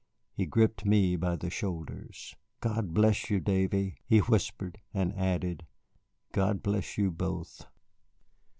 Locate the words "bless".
2.91-3.29, 6.63-6.97